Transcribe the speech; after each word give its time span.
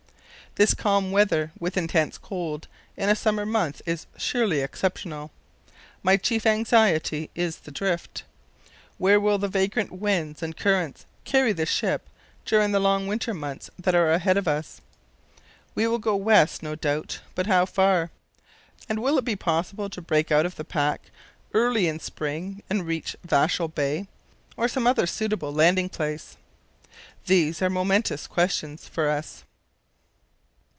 This 0.55 0.73
calm 0.73 1.13
weather 1.13 1.53
with 1.61 1.77
intense 1.77 2.17
cold 2.17 2.67
in 2.97 3.07
a 3.07 3.15
summer 3.15 3.45
month 3.45 3.81
is 3.85 4.05
surely 4.17 4.59
exceptional. 4.59 5.31
My 6.03 6.17
chief 6.17 6.45
anxiety 6.45 7.29
is 7.33 7.59
the 7.59 7.71
drift. 7.71 8.25
Where 8.97 9.17
will 9.17 9.37
the 9.37 9.47
vagrant 9.47 9.93
winds 9.93 10.43
and 10.43 10.57
currents 10.57 11.05
carry 11.23 11.53
the 11.53 11.65
ship 11.65 12.09
during 12.43 12.73
the 12.73 12.81
long 12.81 13.07
winter 13.07 13.33
months 13.33 13.69
that 13.79 13.95
are 13.95 14.11
ahead 14.11 14.35
of 14.35 14.45
us? 14.45 14.81
We 15.73 15.87
will 15.87 15.99
go 15.99 16.17
west, 16.17 16.61
no 16.61 16.75
doubt, 16.75 17.21
but 17.33 17.47
how 17.47 17.65
far? 17.65 18.11
And 18.89 18.99
will 18.99 19.17
it 19.17 19.23
be 19.25 19.37
possible 19.37 19.89
to 19.89 20.01
break 20.01 20.33
out 20.33 20.45
of 20.45 20.57
the 20.57 20.65
pack 20.65 21.11
early 21.53 21.87
in 21.87 21.95
the 21.99 22.03
spring 22.03 22.61
and 22.69 22.85
reach 22.85 23.15
Vahsel 23.25 23.69
Bay 23.73 24.09
or 24.57 24.67
some 24.67 24.85
other 24.85 25.07
suitable 25.07 25.53
landing 25.53 25.87
place? 25.87 26.35
These 27.25 27.61
are 27.61 27.69
momentous 27.69 28.27
questions 28.27 28.85
for 28.85 29.07
us." 29.07 29.45